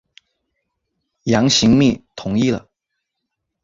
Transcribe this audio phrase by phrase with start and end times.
[1.25, 2.67] 杨行密同意了。